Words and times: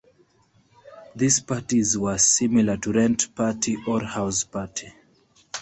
These 1.15 1.41
parties 1.41 1.95
were 1.95 2.17
similar 2.17 2.75
to 2.75 2.91
rent 2.91 3.35
party 3.35 3.77
or 3.85 4.01
house 4.03 4.43
party. 4.43 4.91